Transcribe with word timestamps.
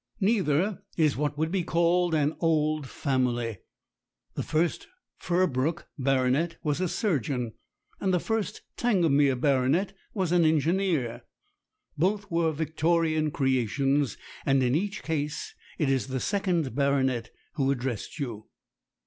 Neither 0.19 0.81
is 0.97 1.15
what 1.15 1.37
would 1.37 1.51
be 1.51 1.63
called 1.63 2.15
an 2.15 2.35
old 2.39 2.87
family. 2.89 3.59
The 4.33 4.41
first 4.41 4.87
Firbrook 5.19 5.85
baronet 5.95 6.57
was 6.63 6.81
a 6.81 6.87
surgeon, 6.89 7.53
and 7.99 8.11
the 8.11 8.19
first 8.19 8.63
Tangamere 8.77 9.35
baronet 9.39 9.93
was 10.15 10.31
an 10.31 10.43
engineer. 10.43 11.21
Both 11.99 12.31
were 12.31 12.51
Victorian 12.51 13.29
creations, 13.29 14.17
and 14.43 14.63
in 14.63 14.73
each 14.73 15.03
case 15.03 15.53
it 15.77 15.87
is 15.87 16.07
the 16.07 16.19
second 16.19 16.73
baronet 16.73 17.29
who 17.53 17.69
addressed 17.69 18.17
you." 18.17 18.47